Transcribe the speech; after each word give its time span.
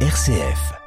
RCF. 0.00 0.85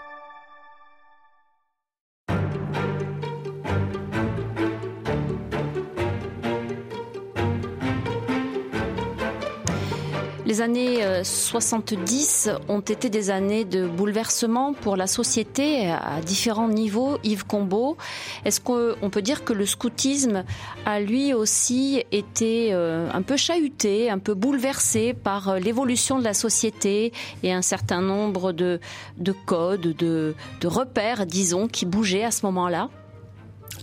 Les 10.59 10.65
années 10.65 11.23
70 11.23 12.49
euh, 12.49 12.57
ont 12.67 12.81
été 12.81 13.09
des 13.09 13.29
années 13.29 13.63
de 13.63 13.87
bouleversement 13.87 14.73
pour 14.73 14.97
la 14.97 15.07
société 15.07 15.89
à 15.89 16.19
différents 16.19 16.67
niveaux. 16.67 17.17
Yves 17.23 17.45
Combeau, 17.45 17.95
est-ce 18.43 18.59
qu'on 18.59 19.09
peut 19.09 19.21
dire 19.21 19.45
que 19.45 19.53
le 19.53 19.65
scoutisme 19.65 20.43
a 20.85 20.99
lui 20.99 21.33
aussi 21.33 22.03
été 22.11 22.73
euh, 22.73 23.09
un 23.13 23.21
peu 23.21 23.37
chahuté, 23.37 24.09
un 24.09 24.19
peu 24.19 24.33
bouleversé 24.33 25.13
par 25.13 25.47
euh, 25.47 25.59
l'évolution 25.59 26.19
de 26.19 26.25
la 26.25 26.33
société 26.33 27.13
et 27.41 27.53
un 27.53 27.61
certain 27.61 28.01
nombre 28.01 28.51
de, 28.51 28.81
de 29.17 29.31
codes, 29.31 29.95
de, 29.95 30.35
de 30.59 30.67
repères, 30.67 31.25
disons, 31.25 31.69
qui 31.69 31.85
bougeaient 31.85 32.25
à 32.25 32.31
ce 32.31 32.45
moment-là? 32.47 32.89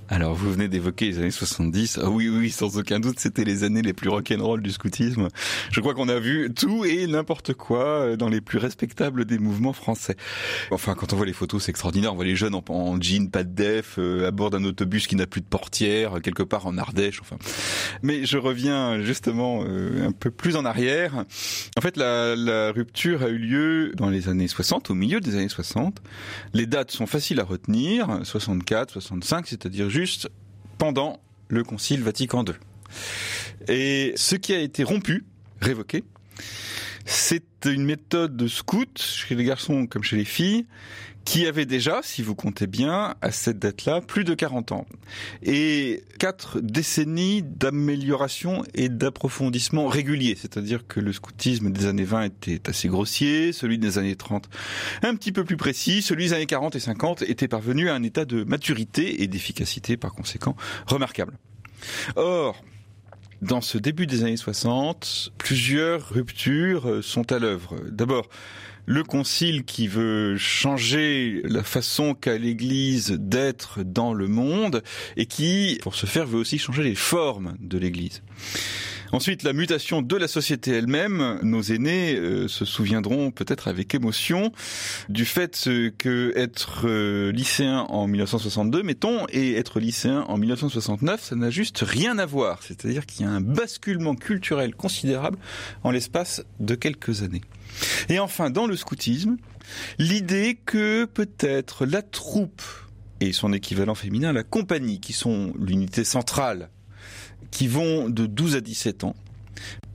Alors, 0.09 0.35
vous 0.35 0.53
venez 0.53 0.69
d'évoquer 0.69 1.07
les 1.07 1.19
années 1.19 1.31
70. 1.33 1.99
Ah 2.01 2.11
oui, 2.11 2.29
oui, 2.29 2.51
sans 2.51 2.79
aucun 2.79 3.01
doute, 3.01 3.19
c'était 3.19 3.43
les 3.43 3.65
années 3.65 3.83
les 3.83 3.93
plus 3.93 4.09
rock'n'roll 4.09 4.63
du 4.63 4.71
scoutisme. 4.71 5.29
Je 5.73 5.81
crois 5.81 5.95
qu'on 5.95 6.09
a 6.09 6.21
vu 6.21 6.53
tout 6.55 6.85
et 6.85 7.09
n'importe 7.09 7.55
quoi 7.55 7.85
euh, 7.85 8.17
dans 8.17 8.29
les 8.29 8.41
plus 8.41 8.59
respectables 8.59 9.25
des 9.25 9.39
mouvements 9.39 9.73
français. 9.73 10.17
Enfin, 10.71 10.95
quand 10.95 11.13
on 11.13 11.17
voit 11.17 11.27
les 11.27 11.33
photos, 11.33 11.65
c'est 11.65 11.71
extraordinaire. 11.71 12.13
On 12.13 12.17
voit 12.17 12.25
les 12.25 12.37
jeunes 12.37 12.55
en, 12.55 13.01
jean, 13.01 13.29
pas 13.31 13.43
de 13.43 13.53
def, 13.53 13.97
euh, 13.99 14.29
à 14.29 14.31
bord 14.31 14.51
d'un 14.51 14.63
autobus 14.63 15.09
qui 15.09 15.17
n'a 15.17 15.27
plus 15.27 15.41
de 15.41 15.47
portière, 15.47 16.21
quelque 16.23 16.45
part 16.45 16.67
en 16.67 16.79
Ardèche. 16.79 17.21
Enfin, 17.21 17.37
mais 18.03 18.27
je 18.27 18.39
reviens 18.39 19.03
justement 19.03 19.65
euh, 19.67 20.07
un 20.07 20.13
peu 20.13 20.31
plus 20.31 20.55
en 20.55 20.65
arrière. 20.65 21.25
En 21.77 21.81
fait, 21.81 21.97
la, 21.97 22.37
la 22.37 22.71
rupture 22.71 23.25
a 23.25 23.29
eu 23.29 23.39
lieu 23.39 23.93
dans 23.97 24.09
les 24.09 24.29
années 24.29 24.49
60, 24.49 24.89
au 24.91 24.95
milieu 24.95 25.19
des 25.19 25.35
années 25.35 25.49
60. 25.49 26.01
Les 26.55 26.67
dates 26.67 26.93
sont 26.93 27.07
faciles 27.07 27.41
à 27.41 27.45
retenir, 27.45 28.21
64, 28.23 28.93
65, 28.93 29.49
c'est-à-dire 29.49 29.91
juste 29.97 30.29
pendant 30.77 31.21
le 31.49 31.65
Concile 31.65 32.03
Vatican 32.03 32.45
II. 32.45 32.53
Et 33.67 34.13
ce 34.15 34.37
qui 34.37 34.53
a 34.53 34.61
été 34.61 34.85
rompu, 34.85 35.25
révoqué, 35.63 36.05
c'est 37.07 37.45
une 37.65 37.85
méthode 37.85 38.37
de 38.37 38.49
scout 38.49 39.01
chez 39.01 39.35
les 39.35 39.45
garçons 39.45 39.87
comme 39.87 40.03
chez 40.03 40.17
les 40.17 40.25
filles 40.25 40.67
qui 41.27 41.45
avait 41.45 41.67
déjà, 41.67 42.01
si 42.05 42.23
vous 42.23 42.37
comptez 42.37 42.69
bien, 42.69 43.17
à 43.21 43.33
cette 43.33 43.59
date-là, 43.59 44.01
plus 44.01 44.23
de 44.23 44.33
40 44.33 44.71
ans. 44.71 44.87
Et 45.43 46.05
quatre 46.21 46.61
décennies 46.61 47.43
d'amélioration 47.43 48.63
et 48.75 48.89
d'approfondissement 48.89 49.89
régulier. 49.89 50.37
C'est-à-dire 50.41 50.87
que 50.87 51.01
le 51.01 51.13
scoutisme 51.13 51.71
des 51.71 51.87
années 51.87 52.05
20 52.05 52.23
était 52.27 52.71
assez 52.71 52.87
grossier, 52.87 53.53
celui 53.53 53.77
des 53.77 53.99
années 53.99 54.15
30 54.15 54.49
un 55.03 55.17
petit 55.17 55.33
peu 55.33 55.45
plus 55.45 55.57
précis, 55.57 56.01
celui 56.01 56.27
des 56.27 56.33
années 56.33 56.47
40 56.47 56.77
et 56.77 56.81
50 56.81 57.23
était 57.23 57.49
parvenu 57.49 57.91
à 57.91 57.95
un 57.95 58.05
état 58.05 58.25
de 58.25 58.45
maturité 58.45 59.23
et 59.25 59.27
d'efficacité 59.27 59.97
par 59.97 60.15
conséquent 60.15 60.55
remarquable. 60.87 61.37
Or, 62.15 62.63
dans 63.43 63.61
ce 63.61 63.79
début 63.79 64.07
des 64.07 64.23
années 64.23 64.37
60, 64.37 65.33
plusieurs 65.39 66.09
ruptures 66.09 67.03
sont 67.03 67.33
à 67.33 67.39
l'œuvre. 67.39 67.77
D'abord, 67.91 68.29
le 68.87 69.03
concile 69.03 69.65
qui 69.65 69.89
veut 69.89 70.37
changer 70.37 71.43
la 71.45 71.63
façon 71.65 72.15
qu'a 72.15 72.39
l'Église 72.39 73.11
d'être 73.11 73.83
dans 73.83 74.15
le 74.15 74.29
monde 74.29 74.83
et 75.17 75.27
qui, 75.27 75.79
pour 75.83 75.97
ce 75.97 76.07
faire, 76.07 76.27
veut 76.27 76.39
aussi 76.39 76.59
changer 76.59 76.85
les 76.85 76.95
formes 76.95 77.57
de 77.61 77.79
l'Église. 77.79 78.23
Ensuite, 79.17 79.45
la 79.45 79.55
mutation 79.55 80.03
de 80.03 80.15
la 80.15 80.29
société 80.29 80.73
elle-même. 80.73 81.39
Nos 81.41 81.63
aînés 81.63 82.17
euh, 82.17 82.49
se 82.49 82.67
souviendront 82.67 83.31
peut-être 83.31 83.67
avec 83.67 83.95
émotion 83.95 84.53
du 85.09 85.25
fait 85.25 85.71
que 85.97 86.35
être 86.37 86.83
euh, 86.85 87.33
lycéen 87.33 87.87
en 87.89 88.09
1962, 88.09 88.83
mettons, 88.83 89.25
et 89.31 89.55
être 89.55 89.81
lycéen 89.81 90.27
en 90.29 90.37
1969, 90.37 91.25
ça 91.25 91.35
n'a 91.35 91.49
juste 91.49 91.79
rien 91.81 92.19
à 92.19 92.27
voir. 92.27 92.63
C'est-à-dire 92.63 93.07
qu'il 93.07 93.25
y 93.25 93.27
a 93.27 93.33
un 93.33 93.41
basculement 93.41 94.15
culturel 94.15 94.75
considérable 94.75 95.39
en 95.83 95.93
l'espace 95.93 96.45
de 96.61 96.75
quelques 96.75 97.23
années. 97.23 97.41
Et 98.11 98.19
enfin, 98.19 98.51
dans 98.51 98.67
le 98.67 98.77
scoutisme, 98.77 99.39
l'idée 99.99 100.59
que 100.67 101.07
peut-être 101.07 101.87
la 101.87 102.03
troupe 102.03 102.61
et 103.21 103.33
son 103.33 103.55
équivalent 103.55 103.95
féminin, 103.95 104.35
la 104.35 104.43
compagnie, 104.43 105.01
qui 105.01 105.15
sont 105.15 105.55
l'unité 105.59 106.05
centrale 106.05 106.69
qui 107.51 107.69
vont 107.69 108.09
de 108.09 108.27
12 108.27 108.57
à 108.57 108.61
17 108.61 109.05
ans. 109.05 109.17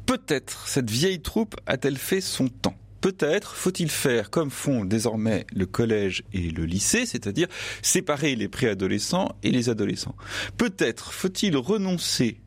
Peut-être 0.05 0.67
cette 0.67 0.89
vieille 0.89 1.21
troupe 1.21 1.55
a-t-elle 1.65 1.97
fait 1.97 2.21
son 2.21 2.47
temps 2.47 2.75
Peut-être 3.01 3.55
faut-il 3.55 3.89
faire 3.89 4.29
comme 4.29 4.51
font 4.51 4.85
désormais 4.85 5.47
le 5.53 5.65
collège 5.65 6.23
et 6.33 6.51
le 6.51 6.65
lycée, 6.65 7.07
c'est-à-dire 7.07 7.47
séparer 7.81 8.35
les 8.35 8.47
préadolescents 8.47 9.35
et 9.41 9.49
les 9.49 9.69
adolescents. 9.69 10.15
Peut-être 10.57 11.11
faut-il 11.11 11.57
renoncer, 11.57 12.39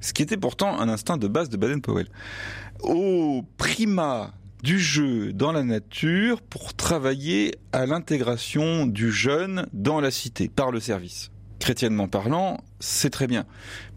ce 0.00 0.12
qui 0.12 0.22
était 0.22 0.36
pourtant 0.36 0.78
un 0.78 0.90
instinct 0.90 1.16
de 1.16 1.28
base 1.28 1.48
de 1.48 1.56
Baden-Powell, 1.56 2.08
au 2.82 3.42
primat 3.56 4.34
du 4.62 4.78
jeu 4.78 5.32
dans 5.32 5.50
la 5.50 5.64
nature 5.64 6.42
pour 6.42 6.74
travailler 6.74 7.54
à 7.72 7.86
l'intégration 7.86 8.86
du 8.86 9.10
jeune 9.10 9.66
dans 9.72 10.00
la 10.00 10.10
cité 10.10 10.48
par 10.48 10.70
le 10.70 10.78
service. 10.78 11.30
Chrétiennement 11.58 12.08
parlant, 12.08 12.58
c'est 12.80 13.10
très 13.10 13.26
bien 13.26 13.46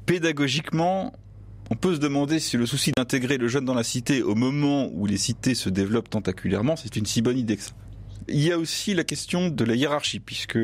pédagogiquement, 0.06 1.14
on 1.72 1.76
peut 1.76 1.96
se 1.96 2.00
demander 2.00 2.40
si 2.40 2.58
le 2.58 2.66
souci 2.66 2.92
d'intégrer 2.96 3.38
le 3.38 3.48
jeune 3.48 3.66
dans 3.66 3.74
la 3.74 3.84
cité 3.84 4.22
au 4.22 4.36
moment 4.36 4.90
où 4.94 5.06
les 5.06 5.18
cités 5.18 5.56
se 5.56 5.70
développent 5.70 6.10
tentaculairement, 6.10 6.76
c'est 6.76 6.96
une 6.96 7.06
si 7.06 7.22
bonne 7.22 7.38
idée 7.38 7.58
que 7.58 7.64
ça. 7.64 7.72
Il 8.28 8.42
y 8.42 8.52
a 8.52 8.58
aussi 8.58 8.94
la 8.94 9.04
question 9.04 9.50
de 9.50 9.64
la 9.64 9.76
hiérarchie, 9.76 10.20
puisque 10.20 10.58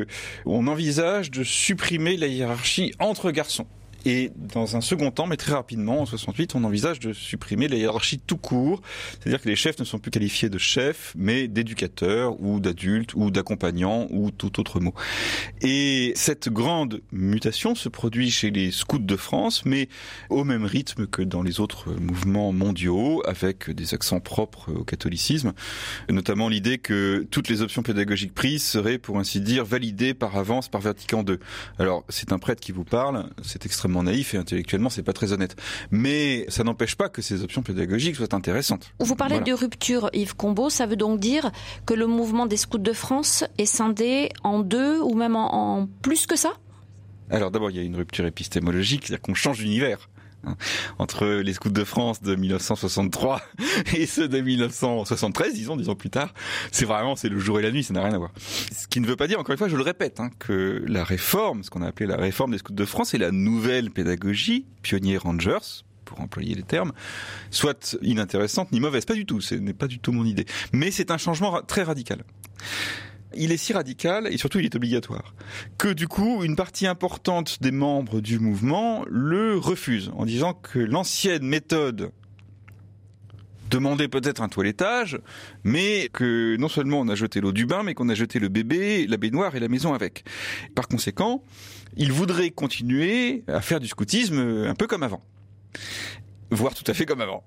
on 0.46 0.66
envisage 0.66 1.30
de 1.30 1.44
supprimer 1.44 2.16
la 2.16 2.26
hiérarchie 2.26 2.92
entre 2.98 3.30
garçons. 3.30 3.66
Et 4.04 4.32
dans 4.36 4.76
un 4.76 4.80
second 4.80 5.10
temps, 5.10 5.26
mais 5.26 5.36
très 5.36 5.52
rapidement, 5.52 6.00
en 6.00 6.06
68, 6.06 6.54
on 6.54 6.64
envisage 6.64 6.98
de 6.98 7.12
supprimer 7.12 7.68
la 7.68 7.76
hiérarchie 7.76 8.18
tout 8.18 8.36
court, 8.36 8.82
c'est-à-dire 9.20 9.40
que 9.40 9.48
les 9.48 9.56
chefs 9.56 9.78
ne 9.78 9.84
sont 9.84 9.98
plus 9.98 10.10
qualifiés 10.10 10.48
de 10.48 10.58
chefs, 10.58 11.12
mais 11.16 11.48
d'éducateurs 11.48 12.40
ou 12.40 12.60
d'adultes 12.60 13.14
ou 13.14 13.30
d'accompagnants 13.30 14.08
ou 14.10 14.30
tout 14.30 14.60
autre 14.60 14.80
mot. 14.80 14.94
Et 15.60 16.12
cette 16.16 16.48
grande 16.48 17.00
mutation 17.12 17.74
se 17.74 17.88
produit 17.88 18.30
chez 18.30 18.50
les 18.50 18.70
scouts 18.70 18.98
de 18.98 19.16
France, 19.16 19.64
mais 19.64 19.88
au 20.30 20.44
même 20.44 20.64
rythme 20.64 21.06
que 21.06 21.22
dans 21.22 21.42
les 21.42 21.60
autres 21.60 21.92
mouvements 21.92 22.52
mondiaux, 22.52 23.22
avec 23.26 23.70
des 23.70 23.94
accents 23.94 24.20
propres 24.20 24.72
au 24.72 24.84
catholicisme, 24.84 25.52
notamment 26.10 26.48
l'idée 26.48 26.78
que 26.78 27.26
toutes 27.30 27.48
les 27.48 27.62
options 27.62 27.82
pédagogiques 27.82 28.34
prises 28.34 28.64
seraient, 28.64 28.98
pour 28.98 29.18
ainsi 29.18 29.40
dire, 29.40 29.64
validées 29.64 30.14
par 30.14 30.36
avance 30.36 30.68
par 30.68 30.80
Vatican 30.80 31.24
II. 31.26 31.36
Alors, 31.78 32.04
c'est 32.08 32.32
un 32.32 32.38
prêtre 32.38 32.60
qui 32.60 32.72
vous 32.72 32.84
parle, 32.84 33.30
c'est 33.42 33.66
extrêmement 33.66 33.91
naïf 34.02 34.34
et 34.34 34.38
intellectuellement 34.38 34.88
c'est 34.88 35.02
pas 35.02 35.12
très 35.12 35.32
honnête. 35.32 35.56
Mais 35.90 36.46
ça 36.48 36.64
n'empêche 36.64 36.94
pas 36.94 37.08
que 37.08 37.22
ces 37.22 37.42
options 37.42 37.62
pédagogiques 37.62 38.16
soient 38.16 38.34
intéressantes. 38.34 38.92
Vous 38.98 39.16
parlez 39.16 39.40
de 39.40 39.52
rupture, 39.52 40.08
Yves 40.12 40.36
Combeau, 40.36 40.70
ça 40.70 40.86
veut 40.86 40.96
donc 40.96 41.20
dire 41.20 41.50
que 41.86 41.94
le 41.94 42.06
mouvement 42.06 42.46
des 42.46 42.56
scouts 42.56 42.78
de 42.78 42.92
France 42.92 43.44
est 43.58 43.66
scindé 43.66 44.30
en 44.42 44.60
deux 44.60 45.00
ou 45.00 45.14
même 45.14 45.36
en, 45.36 45.88
plus 46.02 46.26
que 46.26 46.36
ça? 46.36 46.52
Alors 47.30 47.50
d'abord, 47.50 47.70
il 47.70 47.76
y 47.76 47.80
a 47.80 47.82
une 47.82 47.96
rupture 47.96 48.26
épistémologique, 48.26 49.06
c'est-à-dire 49.06 49.22
qu'on 49.22 49.34
change 49.34 49.58
d'univers. 49.58 50.10
Hein, 50.44 50.56
entre 50.98 51.26
les 51.26 51.52
scouts 51.52 51.70
de 51.70 51.84
France 51.84 52.20
de 52.20 52.34
1963 52.34 53.42
et 53.96 54.06
ceux 54.06 54.28
de 54.28 54.40
1973, 54.40 55.54
disons, 55.54 55.76
disons 55.76 55.94
plus 55.94 56.10
tard, 56.10 56.34
c'est 56.72 56.84
vraiment 56.84 57.14
c'est 57.14 57.28
le 57.28 57.38
jour 57.38 57.60
et 57.60 57.62
la 57.62 57.70
nuit, 57.70 57.84
ça 57.84 57.94
n'a 57.94 58.02
rien 58.02 58.12
à 58.12 58.18
voir. 58.18 58.32
Ce 58.72 58.88
qui 58.88 59.00
ne 59.00 59.06
veut 59.06 59.16
pas 59.16 59.28
dire, 59.28 59.38
encore 59.38 59.52
une 59.52 59.58
fois, 59.58 59.68
je 59.68 59.76
le 59.76 59.82
répète, 59.82 60.18
hein, 60.18 60.30
que 60.38 60.84
la 60.88 61.04
réforme, 61.04 61.62
ce 61.62 61.70
qu'on 61.70 61.82
a 61.82 61.86
appelé 61.86 62.06
la 62.06 62.16
réforme 62.16 62.50
des 62.50 62.58
scouts 62.58 62.72
de 62.72 62.84
France, 62.84 63.14
et 63.14 63.18
la 63.18 63.30
nouvelle 63.30 63.90
pédagogie, 63.90 64.66
pionnier 64.82 65.16
Rangers, 65.16 65.84
pour 66.04 66.20
employer 66.20 66.54
les 66.54 66.64
termes, 66.64 66.92
soit 67.50 67.96
inintéressante 68.02 68.72
ni 68.72 68.80
mauvaise, 68.80 69.04
pas 69.04 69.14
du 69.14 69.26
tout, 69.26 69.40
ce 69.40 69.54
n'est 69.54 69.72
pas 69.72 69.86
du 69.86 69.98
tout 69.98 70.12
mon 70.12 70.24
idée. 70.24 70.46
Mais 70.72 70.90
c'est 70.90 71.10
un 71.10 71.18
changement 71.18 71.62
très 71.62 71.84
radical 71.84 72.24
il 73.36 73.52
est 73.52 73.56
si 73.56 73.72
radical 73.72 74.28
et 74.30 74.36
surtout 74.36 74.58
il 74.58 74.64
est 74.64 74.74
obligatoire 74.74 75.34
que 75.78 75.88
du 75.88 76.08
coup 76.08 76.44
une 76.44 76.56
partie 76.56 76.86
importante 76.86 77.62
des 77.62 77.70
membres 77.70 78.20
du 78.20 78.38
mouvement 78.38 79.04
le 79.08 79.56
refuse 79.56 80.10
en 80.16 80.24
disant 80.24 80.54
que 80.54 80.78
l'ancienne 80.78 81.44
méthode 81.44 82.12
demandait 83.72 84.08
peut-être 84.08 84.42
un 84.42 84.48
toilettage, 84.48 85.18
mais 85.64 86.10
que 86.12 86.56
non 86.58 86.68
seulement 86.68 87.00
on 87.00 87.08
a 87.08 87.14
jeté 87.14 87.40
l'eau 87.40 87.52
du 87.52 87.64
bain, 87.64 87.82
mais 87.82 87.94
qu'on 87.94 88.10
a 88.10 88.14
jeté 88.14 88.38
le 88.38 88.48
bébé, 88.48 89.06
la 89.06 89.16
baignoire 89.16 89.56
et 89.56 89.60
la 89.60 89.68
maison 89.68 89.94
avec. 89.94 90.24
Par 90.74 90.88
conséquent, 90.88 91.42
il 91.96 92.12
voudrait 92.12 92.50
continuer 92.50 93.44
à 93.48 93.62
faire 93.62 93.80
du 93.80 93.88
scoutisme 93.88 94.66
un 94.66 94.74
peu 94.74 94.86
comme 94.86 95.02
avant. 95.02 95.24
Voire 96.50 96.74
tout 96.74 96.84
à 96.86 96.92
fait 96.92 97.06
comme 97.06 97.22
avant. 97.22 97.44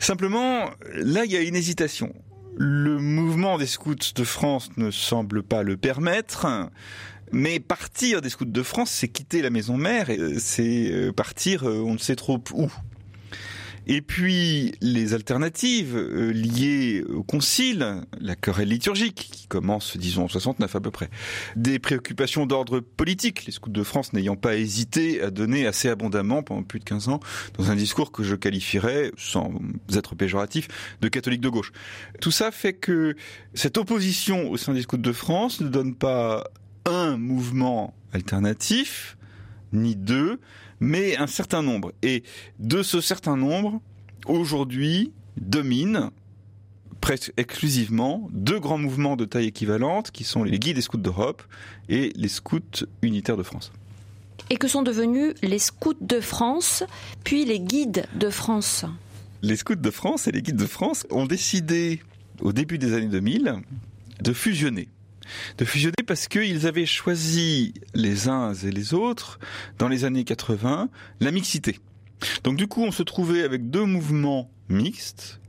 Simplement, 0.00 0.70
là, 0.94 1.24
il 1.24 1.30
y 1.30 1.36
a 1.36 1.42
une 1.42 1.54
hésitation. 1.54 2.12
Le 2.62 2.98
mouvement 2.98 3.56
des 3.56 3.64
scouts 3.64 3.94
de 4.14 4.22
France 4.22 4.68
ne 4.76 4.90
semble 4.90 5.42
pas 5.42 5.62
le 5.62 5.78
permettre. 5.78 6.46
Mais 7.32 7.58
partir 7.58 8.20
des 8.20 8.28
scouts 8.28 8.44
de 8.44 8.62
France, 8.62 8.90
c'est 8.90 9.08
quitter 9.08 9.40
la 9.40 9.48
maison 9.48 9.78
mère, 9.78 10.08
c'est 10.36 10.92
euh, 10.92 11.10
partir 11.10 11.66
euh, 11.66 11.82
on 11.82 11.94
ne 11.94 11.98
sait 11.98 12.16
trop 12.16 12.38
où. 12.52 12.70
Et 13.92 14.02
puis 14.02 14.72
les 14.80 15.14
alternatives 15.14 15.96
euh, 15.96 16.30
liées 16.30 17.02
au 17.08 17.24
concile, 17.24 18.02
la 18.20 18.36
querelle 18.36 18.68
liturgique 18.68 19.28
qui 19.32 19.48
commence, 19.48 19.96
disons, 19.96 20.26
en 20.26 20.28
69 20.28 20.76
à 20.76 20.80
peu 20.80 20.92
près. 20.92 21.10
Des 21.56 21.80
préoccupations 21.80 22.46
d'ordre 22.46 22.78
politique, 22.78 23.46
les 23.46 23.52
scouts 23.52 23.68
de 23.68 23.82
France 23.82 24.12
n'ayant 24.12 24.36
pas 24.36 24.54
hésité 24.54 25.20
à 25.20 25.32
donner 25.32 25.66
assez 25.66 25.88
abondamment 25.88 26.44
pendant 26.44 26.62
plus 26.62 26.78
de 26.78 26.84
15 26.84 27.08
ans 27.08 27.18
dans 27.58 27.72
un 27.72 27.74
discours 27.74 28.12
que 28.12 28.22
je 28.22 28.36
qualifierais, 28.36 29.10
sans 29.16 29.52
être 29.92 30.14
péjoratif, 30.14 30.68
de 31.00 31.08
catholique 31.08 31.40
de 31.40 31.48
gauche. 31.48 31.72
Tout 32.20 32.30
ça 32.30 32.52
fait 32.52 32.74
que 32.74 33.16
cette 33.54 33.76
opposition 33.76 34.52
au 34.52 34.56
sein 34.56 34.72
des 34.72 34.82
scouts 34.82 34.98
de 34.98 35.12
France 35.12 35.60
ne 35.60 35.68
donne 35.68 35.96
pas 35.96 36.44
un 36.84 37.16
mouvement 37.16 37.92
alternatif, 38.12 39.16
ni 39.72 39.96
deux, 39.96 40.38
mais 40.80 41.16
un 41.16 41.26
certain 41.26 41.62
nombre. 41.62 41.92
Et 42.02 42.22
de 42.58 42.82
ce 42.82 43.00
certain 43.00 43.36
nombre, 43.36 43.80
aujourd'hui, 44.26 45.12
dominent 45.36 46.10
presque 47.00 47.32
exclusivement 47.36 48.28
deux 48.32 48.60
grands 48.60 48.78
mouvements 48.78 49.16
de 49.16 49.24
taille 49.24 49.46
équivalente 49.46 50.10
qui 50.10 50.24
sont 50.24 50.44
les 50.44 50.58
guides 50.58 50.76
des 50.76 50.82
scouts 50.82 50.98
d'Europe 50.98 51.42
et 51.88 52.12
les 52.14 52.28
scouts 52.28 52.84
unitaires 53.02 53.36
de 53.36 53.42
France. 53.42 53.72
Et 54.50 54.56
que 54.56 54.68
sont 54.68 54.82
devenus 54.82 55.34
les 55.42 55.58
scouts 55.58 55.94
de 56.00 56.20
France, 56.20 56.82
puis 57.24 57.44
les 57.44 57.60
guides 57.60 58.06
de 58.14 58.30
France 58.30 58.84
Les 59.42 59.56
scouts 59.56 59.76
de 59.76 59.90
France 59.90 60.26
et 60.26 60.32
les 60.32 60.42
guides 60.42 60.56
de 60.56 60.66
France 60.66 61.06
ont 61.10 61.26
décidé, 61.26 62.00
au 62.40 62.52
début 62.52 62.78
des 62.78 62.94
années 62.94 63.06
2000, 63.06 63.54
de 64.22 64.32
fusionner 64.32 64.88
de 65.58 65.64
fusionner 65.64 66.02
parce 66.06 66.28
qu'ils 66.28 66.66
avaient 66.66 66.86
choisi 66.86 67.74
les 67.94 68.28
uns 68.28 68.52
et 68.54 68.70
les 68.70 68.94
autres 68.94 69.38
dans 69.78 69.88
les 69.88 70.04
années 70.04 70.24
80 70.24 70.88
la 71.20 71.30
mixité. 71.30 71.78
Donc 72.44 72.56
du 72.56 72.66
coup, 72.66 72.82
on 72.82 72.92
se 72.92 73.02
trouvait 73.02 73.42
avec 73.42 73.70
deux 73.70 73.84
mouvements 73.84 74.50
mixtes. 74.68 75.40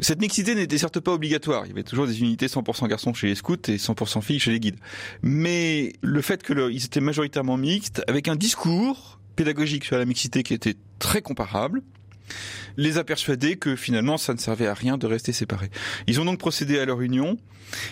Cette 0.00 0.20
mixité 0.20 0.54
n'était 0.54 0.78
certes 0.78 1.00
pas 1.00 1.12
obligatoire. 1.12 1.64
Il 1.66 1.68
y 1.68 1.72
avait 1.72 1.84
toujours 1.84 2.06
des 2.06 2.20
unités 2.20 2.46
100% 2.46 2.88
garçons 2.88 3.14
chez 3.14 3.28
les 3.28 3.34
scouts 3.34 3.54
et 3.68 3.76
100% 3.76 4.20
filles 4.20 4.40
chez 4.40 4.50
les 4.50 4.60
guides. 4.60 4.78
Mais 5.22 5.92
le 6.02 6.20
fait 6.20 6.42
qu'ils 6.42 6.84
étaient 6.84 7.00
majoritairement 7.00 7.56
mixtes, 7.56 8.02
avec 8.08 8.28
un 8.28 8.36
discours 8.36 9.20
pédagogique 9.36 9.84
sur 9.84 9.96
la 9.98 10.04
mixité 10.04 10.42
qui 10.42 10.54
était 10.54 10.76
très 10.98 11.22
comparable, 11.22 11.82
les 12.76 12.98
a 12.98 13.04
persuadés 13.04 13.56
que 13.56 13.76
finalement 13.76 14.16
ça 14.16 14.34
ne 14.34 14.38
servait 14.38 14.66
à 14.66 14.74
rien 14.74 14.98
de 14.98 15.06
rester 15.06 15.32
séparés. 15.32 15.70
Ils 16.06 16.20
ont 16.20 16.24
donc 16.24 16.38
procédé 16.38 16.78
à 16.78 16.84
leur 16.84 17.00
union 17.00 17.38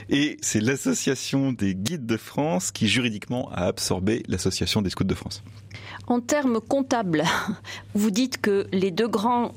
et 0.08 0.36
c'est 0.42 0.60
l'association 0.60 1.52
des 1.52 1.74
guides 1.74 2.06
de 2.06 2.16
France 2.16 2.70
qui 2.70 2.88
juridiquement 2.88 3.50
a 3.52 3.66
absorbé 3.66 4.22
l'association 4.28 4.82
des 4.82 4.90
scouts 4.90 5.04
de 5.04 5.14
France. 5.14 5.42
En 6.06 6.20
termes 6.20 6.60
comptables, 6.60 7.24
vous 7.94 8.10
dites 8.10 8.40
que 8.40 8.66
les 8.72 8.90
deux 8.90 9.08
grands 9.08 9.52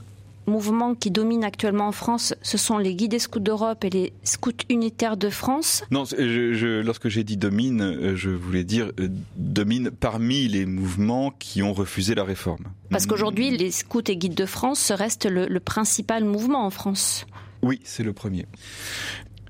mouvements 0.48 0.96
qui 0.96 1.12
dominent 1.12 1.44
actuellement 1.44 1.88
en 1.88 1.92
France, 1.92 2.34
ce 2.42 2.58
sont 2.58 2.78
les 2.78 2.96
guides 2.96 3.20
scouts 3.20 3.40
d'Europe 3.40 3.84
et 3.84 3.90
les 3.90 4.14
scouts 4.24 4.52
unitaires 4.70 5.18
de 5.18 5.30
France 5.30 5.84
Non, 5.92 6.06
je, 6.06 6.82
lorsque 6.82 7.08
j'ai 7.08 7.24
dit 7.24 7.38
domine, 7.38 7.82
euh, 7.82 8.16
je 8.16 8.30
voulais 8.30 8.64
dire 8.64 8.92
euh, 9.00 9.08
domine 9.36 9.92
parmi 9.92 10.48
les 10.48 10.66
mouvements 10.66 11.32
qui 11.32 11.62
ont 11.62 11.74
refusé 11.74 12.16
la 12.16 12.24
réforme. 12.24 12.66
Parce 12.90 13.06
qu'aujourd'hui, 13.06 13.56
les 13.56 13.72
scouts 13.72 14.02
et 14.08 14.18
guides 14.18 14.36
de 14.36 14.46
France 14.46 14.92
restent 14.92 15.26
le, 15.26 15.48
le 15.48 15.60
principal 15.60 16.24
mouvement 16.24 16.66
en 16.66 16.70
France. 16.70 17.26
Oui, 17.62 17.80
c'est 17.84 18.04
le 18.04 18.14
premier. 18.14 18.46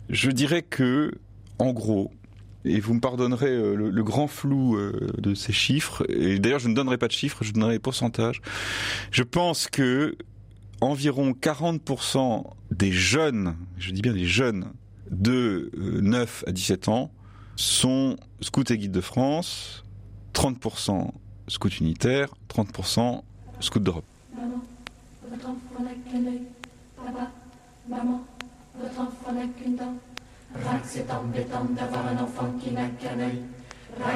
Je 0.10 0.30
dirais 0.30 0.62
que, 0.62 1.12
en 1.60 1.74
gros, 1.74 2.12
et 2.66 2.80
vous 2.80 2.94
me 2.94 3.00
pardonnerez 3.00 3.50
euh, 3.50 3.76
le, 3.76 4.04
grand 4.04 4.28
flou 4.28 4.78
de 5.18 5.34
ces 5.34 5.52
chiffres, 5.52 6.06
et 6.10 6.40
d'ailleurs 6.40 6.60
je 6.60 6.70
ne 6.70 6.76
donnerai 6.76 6.98
pas 6.98 7.08
de 7.08 7.14
chiffres, 7.14 7.44
je 7.44 7.52
donnerai 7.52 7.74
des 7.74 7.80
pourcentages. 7.80 8.42
Je 9.12 9.24
pense 9.24 9.68
que 9.68 10.16
environ 10.84 11.32
40% 11.32 12.44
des 12.72 12.92
jeunes, 12.92 13.56
je 13.78 13.92
dis 13.92 14.02
bien 14.02 14.14
des 14.14 14.26
jeunes, 14.26 14.74
de 15.10 15.72
9 15.78 16.44
euh, 16.46 16.50
à 16.50 16.52
17 16.52 16.88
ans, 16.90 17.12
sont 17.56 18.18
scouts 18.42 18.64
et 18.72 18.78
guides 18.78 18.92
de 18.92 19.02
France, 19.02 19.84
30% 20.34 21.12
scouts 21.48 21.70
unitaires, 21.70 22.30
30% 22.50 23.22
scouts 23.60 23.80
d'Europe. 23.80 24.06
C'est 30.84 31.12
embêtant 31.12 31.66
d'avoir 31.66 32.08
un 32.08 32.24
enfant 32.24 32.52
qui 32.62 32.72
n'a 32.72 32.88
qu'un 32.88 33.20
œil. 33.20 33.42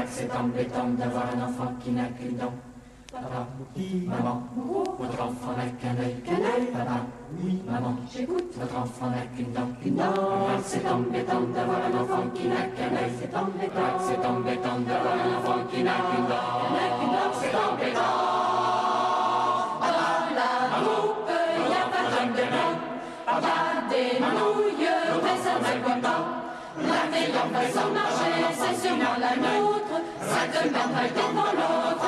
C'est 0.09 0.31
embêtant 0.31 0.89
d'avoir 0.89 1.25
un 1.35 1.41
enfant 1.47 1.73
qui 1.83 1.91
n'a 1.91 2.05
qu'une 2.07 2.37
dent. 2.37 2.53
Papa, 3.21 3.47
oui, 3.75 4.07
maman, 4.07 4.43
votre 4.99 5.21
enfant 5.23 5.53
n'a 5.57 5.65
qu'un 5.79 5.97
œil, 5.99 6.21
qu'un 6.21 6.35
œil, 6.35 6.67
papa, 6.71 7.01
oui, 7.43 7.63
maman, 7.65 7.95
j'écoute, 8.11 8.53
votre 8.55 8.77
enfant 8.77 9.09
n'a 9.09 9.25
qu'une 9.35 9.51
dent, 9.53 9.69
qu'une 9.81 9.95
dent. 9.95 10.13
C'est 10.63 10.87
embêtant 10.87 11.41
d'avoir 11.41 11.77
un 11.77 11.97
enfant 11.99 12.29
qui 12.35 12.47
n'a 12.47 12.61
qu'un 12.75 12.93
œil, 12.95 13.11
c'est 13.19 13.35
embêtant, 13.35 13.97
c'est 13.99 14.23
embêtant 14.23 14.79
d'avoir 14.85 15.13
un 15.13 15.37
enfant 15.37 15.65
qui 15.71 15.81
n'a 15.81 15.93
qu'une 15.93 16.27
dent, 16.27 17.33
c'est 17.33 17.55
embêtant. 17.55 18.01
Papa, 19.81 20.09
la 20.37 20.51
loupe, 20.85 21.31
y 21.57 21.73
a 21.73 21.85
pas 21.89 22.05
de 22.13 22.33
de 22.33 22.45
y 23.33 23.49
a 23.49 23.59
des 23.89 24.19
nouilles, 24.19 24.89
mais 25.23 25.37
ça 25.43 25.53
ne 25.57 25.83
va 25.83 26.07
pas. 26.07 26.46
La 26.77 27.09
meilleure 27.09 27.49
façon 27.49 27.87
de 27.89 27.93
marcher, 27.93 28.33
c'est 28.53 28.87
sûrement 28.87 29.17
la 29.19 29.35
nôtre, 29.35 29.97
ça 30.21 30.41
demande 30.53 30.93
un 30.93 31.09
temps 31.09 31.33
dans 31.33 31.51
l'autre. 31.57 32.05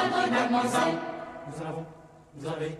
Nous 1.48 1.66
avons, 1.66 1.86
nous 2.36 2.48
avez, 2.48 2.77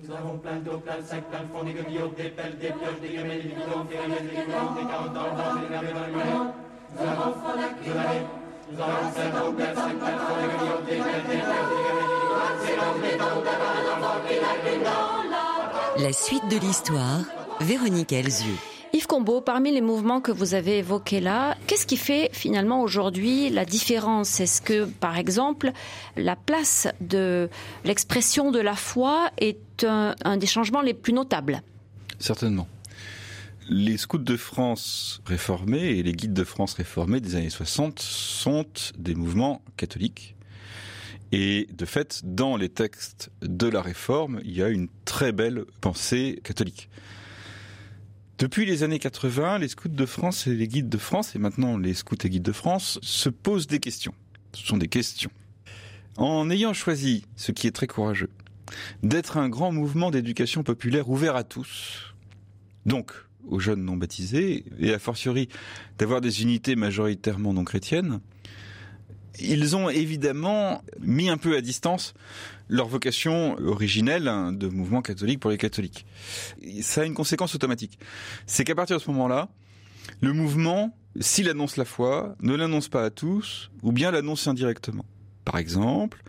nous 0.00 0.14
avons 0.14 0.38
plein 0.38 0.56
d'eau, 0.56 0.78
plein 0.78 0.98
de 0.98 1.02
sacs, 1.02 1.24
plein 1.30 1.42
de 1.42 1.48
fonds, 1.52 1.64
des 1.64 1.72
des 1.72 2.30
pelles, 2.30 2.58
des 2.58 2.68
pioches, 2.68 3.00
des 3.02 3.08
gamelles, 3.16 3.42
des 3.42 3.48
bidons, 3.48 3.84
des 3.90 3.98
ramettes, 3.98 4.28
des 4.30 4.36
carottes, 4.52 4.74
des 4.76 4.86
carottes 4.86 5.12
dans 5.12 5.22
le 5.22 5.30
vent, 5.30 5.54
des 5.60 5.68
dans 5.72 5.82
le. 5.82 6.12
Nous 6.92 7.02
avons, 7.08 7.32
vous 7.32 7.90
avez, 7.90 8.20
nous 8.70 8.80
avons 8.80 9.10
plein 9.12 9.30
d'eau, 9.30 9.52
plein 9.52 9.70
de 9.70 9.76
sacs, 9.76 9.98
plein 9.98 10.12
de 10.12 10.18
fonds, 10.22 10.36
des 10.86 10.92
des 10.92 11.02
pelles, 11.02 11.26
des 11.26 11.38
pioches, 11.42 11.68
des 11.72 11.82
gamelles, 11.82 12.10
des 12.10 12.22
bidons. 12.22 12.52
C'est 12.62 12.76
l'embêtant 12.76 13.36
d'avoir 13.42 13.72
un 13.78 13.86
enfant 13.92 14.16
qui 14.28 14.34
n'a 14.38 14.54
qu'une 14.62 14.82
dent. 14.84 15.00
La 15.98 16.12
suite 16.12 16.48
de 16.48 16.58
l'histoire, 16.58 17.20
Véronique 17.60 18.12
Elzieux. 18.12 18.71
Yves 18.94 19.06
Combeau, 19.06 19.40
parmi 19.40 19.72
les 19.72 19.80
mouvements 19.80 20.20
que 20.20 20.30
vous 20.30 20.52
avez 20.52 20.76
évoqués 20.76 21.20
là, 21.20 21.56
qu'est-ce 21.66 21.86
qui 21.86 21.96
fait 21.96 22.28
finalement 22.34 22.82
aujourd'hui 22.82 23.48
la 23.48 23.64
différence? 23.64 24.38
Est-ce 24.38 24.60
que, 24.60 24.84
par 24.84 25.16
exemple, 25.16 25.72
la 26.18 26.36
place 26.36 26.88
de 27.00 27.48
l'expression 27.86 28.50
de 28.50 28.60
la 28.60 28.76
foi 28.76 29.30
est 29.38 29.84
un, 29.84 30.36
des 30.36 30.46
changements 30.46 30.82
les 30.82 30.92
plus 30.92 31.14
notables? 31.14 31.62
Certainement. 32.18 32.68
Les 33.70 33.96
scouts 33.96 34.18
de 34.18 34.36
France 34.36 35.22
réformés 35.24 35.92
et 35.92 36.02
les 36.02 36.12
guides 36.12 36.34
de 36.34 36.44
France 36.44 36.74
réformés 36.74 37.20
des 37.20 37.34
années 37.34 37.48
60 37.48 37.98
sont 37.98 38.66
des 38.98 39.14
mouvements 39.14 39.62
catholiques. 39.78 40.36
Et 41.32 41.66
de 41.72 41.86
fait, 41.86 42.20
dans 42.24 42.58
les 42.58 42.68
textes 42.68 43.30
de 43.40 43.68
la 43.68 43.80
réforme, 43.80 44.42
il 44.44 44.54
y 44.54 44.62
a 44.62 44.68
une 44.68 44.88
très 45.06 45.32
belle 45.32 45.64
pensée 45.80 46.42
catholique. 46.44 46.90
Depuis 48.42 48.66
les 48.66 48.82
années 48.82 48.98
80, 48.98 49.60
les 49.60 49.68
scouts 49.68 49.86
de 49.86 50.04
France 50.04 50.48
et 50.48 50.54
les 50.56 50.66
guides 50.66 50.88
de 50.88 50.98
France, 50.98 51.36
et 51.36 51.38
maintenant 51.38 51.78
les 51.78 51.94
scouts 51.94 52.16
et 52.24 52.28
guides 52.28 52.42
de 52.42 52.50
France, 52.50 52.98
se 53.00 53.28
posent 53.28 53.68
des 53.68 53.78
questions. 53.78 54.12
Ce 54.52 54.66
sont 54.66 54.78
des 54.78 54.88
questions. 54.88 55.30
En 56.16 56.50
ayant 56.50 56.72
choisi, 56.72 57.24
ce 57.36 57.52
qui 57.52 57.68
est 57.68 57.70
très 57.70 57.86
courageux, 57.86 58.30
d'être 59.04 59.36
un 59.36 59.48
grand 59.48 59.70
mouvement 59.70 60.10
d'éducation 60.10 60.64
populaire 60.64 61.08
ouvert 61.08 61.36
à 61.36 61.44
tous, 61.44 62.16
donc 62.84 63.12
aux 63.46 63.60
jeunes 63.60 63.84
non 63.84 63.96
baptisés, 63.96 64.64
et 64.80 64.92
a 64.92 64.98
fortiori 64.98 65.48
d'avoir 65.98 66.20
des 66.20 66.42
unités 66.42 66.74
majoritairement 66.74 67.52
non 67.52 67.62
chrétiennes, 67.62 68.18
ils 69.40 69.76
ont 69.76 69.88
évidemment 69.88 70.82
mis 71.00 71.28
un 71.28 71.36
peu 71.36 71.56
à 71.56 71.60
distance 71.60 72.14
leur 72.68 72.86
vocation 72.86 73.58
originelle 73.58 74.28
hein, 74.28 74.52
de 74.52 74.68
mouvement 74.68 75.02
catholique 75.02 75.40
pour 75.40 75.50
les 75.50 75.58
catholiques. 75.58 76.06
Ça 76.80 77.02
a 77.02 77.04
une 77.04 77.14
conséquence 77.14 77.54
automatique. 77.54 77.98
C'est 78.46 78.64
qu'à 78.64 78.74
partir 78.74 78.96
de 78.96 79.02
ce 79.02 79.10
moment-là, 79.10 79.48
le 80.20 80.32
mouvement, 80.32 80.96
s'il 81.20 81.48
annonce 81.48 81.76
la 81.76 81.84
foi, 81.84 82.34
ne 82.40 82.54
l'annonce 82.54 82.88
pas 82.88 83.04
à 83.04 83.10
tous, 83.10 83.70
ou 83.82 83.92
bien 83.92 84.10
l'annonce 84.10 84.46
indirectement. 84.46 85.04
Par 85.44 85.58
exemple, 85.58 86.22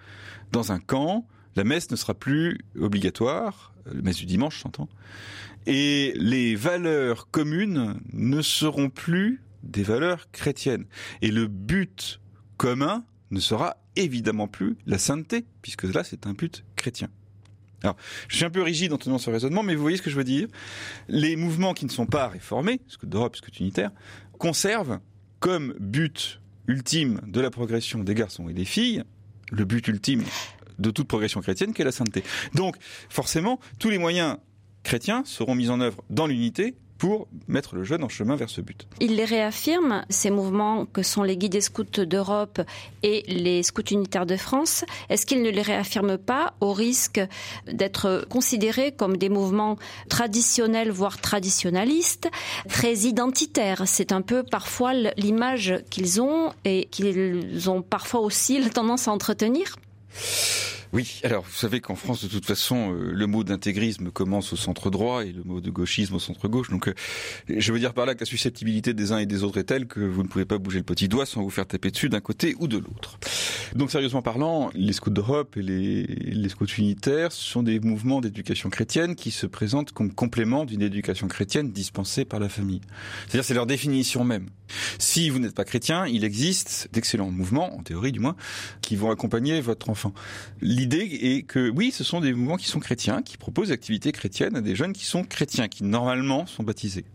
dans 0.52 0.72
un 0.72 0.80
camp, 0.80 1.28
la 1.56 1.64
messe 1.64 1.92
ne 1.92 1.96
sera 1.96 2.14
plus 2.14 2.60
obligatoire, 2.80 3.74
la 3.86 4.02
messe 4.02 4.18
du 4.18 4.26
dimanche, 4.26 4.62
j'entends, 4.64 4.90
et 5.66 6.14
les 6.16 6.56
valeurs 6.56 7.30
communes 7.30 8.00
ne 8.12 8.42
seront 8.42 8.90
plus 8.90 9.42
des 9.64 9.84
valeurs 9.84 10.30
chrétiennes. 10.32 10.86
Et 11.22 11.32
le 11.32 11.48
but 11.48 12.20
commun 12.64 13.04
ne 13.30 13.42
sera 13.42 13.76
évidemment 13.98 14.48
plus 14.48 14.78
la 14.86 14.98
sainteté, 14.98 15.44
puisque 15.62 15.84
là 15.84 16.06
c'est 16.06 16.28
un 16.28 16.32
but 16.32 16.64
chrétien. 16.78 17.10
Alors, 17.84 17.98
je 18.30 18.38
suis 18.38 18.46
un 18.46 18.50
peu 18.50 18.62
rigide 18.62 18.94
en 18.94 18.98
tenant 18.98 19.18
ce 19.18 19.30
raisonnement, 19.30 19.64
mais 19.64 19.76
vous 19.76 19.82
voyez 19.82 19.98
ce 19.98 20.02
que 20.02 20.10
je 20.10 20.16
veux 20.16 20.24
dire. 20.24 20.48
Les 21.10 21.36
mouvements 21.36 21.74
qui 21.74 21.84
ne 21.84 21.90
sont 21.90 22.06
pas 22.06 22.30
réformés, 22.30 22.80
ce 22.88 22.98
que 22.98 23.06
d'Europe, 23.06 23.36
ce 23.36 23.42
que 23.42 23.52
unitaire, 23.60 23.92
conservent 24.40 25.02
comme 25.42 25.76
but 25.78 26.40
ultime 26.68 27.20
de 27.28 27.42
la 27.42 27.50
progression 27.50 28.02
des 28.02 28.16
garçons 28.16 28.48
et 28.48 28.54
des 28.54 28.64
filles, 28.64 29.04
le 29.52 29.66
but 29.66 29.86
ultime 29.90 30.24
de 30.80 30.90
toute 30.90 31.10
progression 31.10 31.42
chrétienne, 31.42 31.74
qui 31.74 31.82
est 31.82 31.86
la 31.86 31.92
sainteté. 31.92 32.24
Donc, 32.54 32.78
forcément, 33.10 33.60
tous 33.78 33.90
les 33.90 33.98
moyens 33.98 34.38
chrétiens 34.84 35.24
seront 35.26 35.56
mises 35.56 35.70
en 35.70 35.82
œuvre 35.82 36.02
dans 36.10 36.28
l'unité 36.28 36.78
pour 36.98 37.28
mettre 37.48 37.76
le 37.76 37.84
jeune 37.84 38.04
en 38.04 38.10
chemin 38.10 38.36
vers 38.36 38.50
ce 38.50 38.62
but. 38.62 38.88
Il 39.00 39.16
les 39.16 39.26
réaffirme, 39.26 40.06
ces 40.10 40.30
mouvements 40.30 40.86
que 40.86 41.04
sont 41.04 41.24
les 41.24 41.38
guides 41.38 41.60
scouts 41.62 41.84
d'Europe 41.84 42.62
et 43.02 43.24
les 43.28 43.64
scouts 43.64 43.82
unitaires 43.92 44.26
de 44.26 44.38
France. 44.38 44.86
Est-ce 45.10 45.26
qu'il 45.26 45.42
ne 45.42 45.50
les 45.50 45.62
réaffirme 45.62 46.18
pas 46.18 46.54
au 46.62 46.74
risque 46.74 47.22
d'être 47.72 48.26
considérés 48.30 48.92
comme 48.92 49.18
des 49.18 49.30
mouvements 49.30 49.78
traditionnels, 50.10 50.92
voire 50.92 51.20
traditionnalistes, 51.20 52.30
très 52.70 53.00
identitaires? 53.00 53.84
C'est 53.86 54.12
un 54.12 54.22
peu 54.22 54.44
parfois 54.44 54.94
l'image 55.18 55.76
qu'ils 55.90 56.22
ont 56.22 56.52
et 56.66 56.86
qu'ils 56.86 57.70
ont 57.70 57.82
parfois 57.82 58.22
aussi 58.22 58.60
la 58.60 58.70
tendance 58.70 59.08
à 59.08 59.12
entretenir 59.12 59.76
oui, 60.94 61.22
alors 61.24 61.44
vous 61.44 61.56
savez 61.56 61.82
qu'en 61.82 61.96
France, 61.96 62.24
de 62.24 62.30
toute 62.30 62.46
façon, 62.46 62.94
euh, 62.94 63.12
le 63.12 63.26
mot 63.26 63.44
d'intégrisme 63.44 64.12
commence 64.12 64.54
au 64.54 64.56
centre 64.56 64.92
droit 64.92 65.26
et 65.26 65.32
le 65.32 65.44
mot 65.44 65.60
de 65.60 65.72
gauchisme 65.72 66.14
au 66.14 66.20
centre 66.20 66.48
gauche. 66.48 66.70
Donc, 66.70 66.88
euh, 66.88 66.94
je 67.50 67.74
veux 67.74 67.80
dire 67.80 67.96
par 67.96 68.06
là 68.06 68.14
que 68.14 68.20
la 68.20 68.28
susceptibilité 68.28 68.94
des 68.94 69.12
uns 69.12 69.18
et 69.18 69.26
des 69.26 69.44
autres 69.44 69.58
est 69.58 69.64
telle 69.64 69.88
que 69.88 70.00
vous 70.00 70.22
ne 70.22 70.28
pouvez 70.28 70.46
pas 70.46 70.60
bouger 70.60 70.78
le 70.78 70.84
petit 70.84 71.08
doigt 71.08 71.26
sans 71.26 71.42
vous 71.42 71.50
faire 71.50 71.66
taper 71.66 71.90
dessus 71.90 72.10
d'un 72.10 72.22
côté 72.22 72.56
ou 72.60 72.68
de 72.68 72.78
l'autre. 72.78 73.18
Donc, 73.76 73.90
sérieusement 73.90 74.22
parlant, 74.22 74.70
les 74.76 74.94
scouts 74.94 75.10
d'Europe 75.10 75.58
et 75.58 75.64
les, 75.64 76.04
les 76.04 76.50
scouts 76.50 76.68
unitaires 76.78 77.32
sont 77.32 77.64
des 77.64 77.80
mouvements 77.80 78.22
d'éducation 78.22 78.70
chrétienne 78.70 79.16
qui 79.16 79.32
se 79.32 79.48
présentent 79.48 79.94
comme 79.94 80.14
complément 80.14 80.64
d'une 80.64 80.84
éducation 80.84 81.28
chrétienne 81.28 81.72
dispensée 81.72 82.24
par 82.24 82.40
la 82.40 82.50
famille. 82.50 82.82
C'est-à-dire, 83.28 83.46
c'est 83.46 83.56
leur 83.56 83.66
définition 83.66 84.24
même. 84.24 84.48
Si 85.00 85.30
vous 85.30 85.40
n'êtes 85.40 85.56
pas 85.56 85.66
chrétien, 85.66 86.06
il 86.08 86.24
existe 86.24 86.90
d'excellents 86.92 87.32
mouvements, 87.32 87.76
en 87.78 87.84
théorie 87.84 88.12
du 88.12 88.20
moins, 88.20 88.36
qui 88.82 88.96
vont 88.96 89.12
accompagner 89.12 89.62
votre 89.62 89.90
enfant. 89.90 90.14
L'idée 90.62 91.20
est 91.22 91.44
que 91.44 91.70
oui, 91.70 91.92
ce 91.92 92.04
sont 92.04 92.22
des 92.22 92.34
mouvements 92.34 92.58
qui 92.58 92.68
sont 92.68 92.80
chrétiens, 92.80 93.22
qui 93.22 93.38
proposent 93.38 93.68
des 93.68 93.74
activités 93.74 94.12
chrétiennes 94.12 94.56
à 94.56 94.62
des 94.62 94.76
jeunes 94.76 94.94
qui 94.94 95.06
sont 95.06 95.24
chrétiens, 95.24 95.68
qui 95.68 95.84
normalement 95.84 96.46
sont 96.46 96.64
baptisés. 96.64 97.06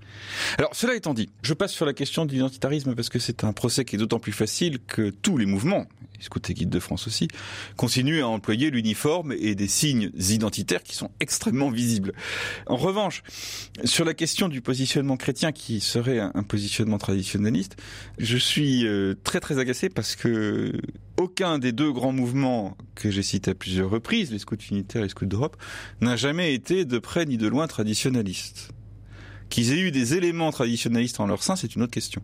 Alors 0.58 0.74
cela 0.74 0.94
étant 0.94 1.14
dit, 1.14 1.28
je 1.42 1.54
passe 1.54 1.72
sur 1.72 1.86
la 1.86 1.92
question 1.92 2.26
de 2.26 2.32
l'identitarisme 2.32 2.94
parce 2.94 3.08
que 3.08 3.18
c'est 3.18 3.44
un 3.44 3.52
procès 3.52 3.84
qui 3.84 3.96
est 3.96 3.98
d'autant 3.98 4.18
plus 4.18 4.32
facile 4.32 4.78
que 4.86 5.10
tous 5.10 5.36
les 5.36 5.46
mouvements, 5.46 5.86
Scouts 6.20 6.40
et 6.48 6.54
Guides 6.54 6.70
de 6.70 6.80
France 6.80 7.06
aussi, 7.06 7.28
continuent 7.76 8.22
à 8.22 8.28
employer 8.28 8.70
l'uniforme 8.70 9.32
et 9.32 9.54
des 9.54 9.68
signes 9.68 10.10
identitaires 10.18 10.82
qui 10.82 10.96
sont 10.96 11.10
extrêmement 11.20 11.70
visibles. 11.70 12.12
En 12.66 12.76
revanche, 12.76 13.22
sur 13.84 14.04
la 14.04 14.14
question 14.14 14.48
du 14.48 14.60
positionnement 14.60 15.16
chrétien 15.16 15.52
qui 15.52 15.80
serait 15.80 16.18
un 16.18 16.42
positionnement 16.42 16.98
je 18.18 18.36
suis 18.36 18.86
euh, 18.86 19.14
très 19.24 19.40
très 19.40 19.58
agacé 19.58 19.88
parce 19.88 20.16
que 20.16 20.72
aucun 21.16 21.58
des 21.58 21.72
deux 21.72 21.92
grands 21.92 22.12
mouvements 22.12 22.76
que 22.94 23.10
j'ai 23.10 23.22
cités 23.22 23.50
à 23.50 23.54
plusieurs 23.54 23.90
reprises, 23.90 24.30
les 24.30 24.38
scouts 24.38 24.56
unitaires 24.70 25.02
et 25.02 25.04
les 25.04 25.10
scouts 25.10 25.26
d'Europe, 25.26 25.56
n'a 26.00 26.16
jamais 26.16 26.54
été 26.54 26.84
de 26.84 26.98
près 26.98 27.26
ni 27.26 27.36
de 27.36 27.46
loin 27.48 27.66
traditionnaliste. 27.66 28.70
Qu'ils 29.48 29.72
aient 29.72 29.80
eu 29.80 29.90
des 29.90 30.14
éléments 30.14 30.50
traditionnalistes 30.50 31.20
en 31.20 31.26
leur 31.26 31.42
sein, 31.42 31.56
c'est 31.56 31.74
une 31.74 31.82
autre 31.82 31.92
question. 31.92 32.22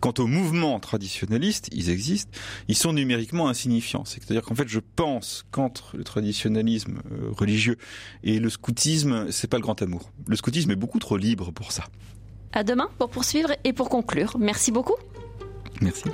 Quant 0.00 0.12
aux 0.18 0.26
mouvements 0.26 0.80
traditionnalistes, 0.80 1.68
ils 1.72 1.88
existent, 1.88 2.36
ils 2.68 2.76
sont 2.76 2.92
numériquement 2.92 3.48
insignifiants. 3.48 4.04
C'est-à-dire 4.04 4.42
qu'en 4.42 4.56
fait, 4.56 4.68
je 4.68 4.80
pense 4.80 5.44
qu'entre 5.50 5.96
le 5.96 6.04
traditionnalisme 6.04 7.00
euh, 7.12 7.30
religieux 7.30 7.76
et 8.24 8.40
le 8.40 8.50
scoutisme, 8.50 9.30
c'est 9.30 9.46
pas 9.46 9.58
le 9.58 9.62
grand 9.62 9.80
amour. 9.80 10.10
Le 10.26 10.36
scoutisme 10.36 10.72
est 10.72 10.76
beaucoup 10.76 10.98
trop 10.98 11.16
libre 11.16 11.52
pour 11.52 11.72
ça. 11.72 11.84
À 12.52 12.64
demain 12.64 12.88
pour 12.98 13.10
poursuivre 13.10 13.50
et 13.64 13.72
pour 13.72 13.88
conclure. 13.88 14.36
Merci 14.38 14.72
beaucoup. 14.72 14.96
Merci. 15.80 16.04